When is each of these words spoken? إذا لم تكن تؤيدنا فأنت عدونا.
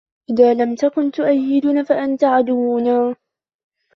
إذا 0.29 0.53
لم 0.53 0.75
تكن 0.75 1.11
تؤيدنا 1.11 1.83
فأنت 1.83 2.23
عدونا. 2.23 3.15